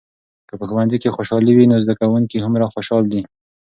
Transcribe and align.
که 0.47 0.53
په 0.59 0.65
ښوونځي 0.69 0.97
کې 1.01 1.13
خوشالي 1.15 1.53
وي، 1.55 1.65
نو 1.71 1.75
زده 1.85 1.93
کوونکي 1.99 2.37
هومره 2.39 2.71
خوشحال 2.73 3.03
دي. 3.13 3.21